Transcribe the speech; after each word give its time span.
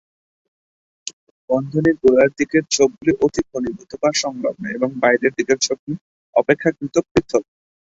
বন্ধনীর 1.49 1.95
গোড়ার 2.01 2.29
দিকের 2.39 2.63
ছোপগুলি 2.71 3.13
অতি 3.25 3.41
ঘনীভূত 3.49 3.91
বা 4.01 4.09
সংলগ্ন 4.15 4.63
এবং 4.75 4.89
বাইরের 5.01 5.31
দিকের 5.37 5.57
ছোপগুলি 5.65 5.95
অপেক্ষাকৃত 6.35 6.95
পৃথক। 7.09 7.43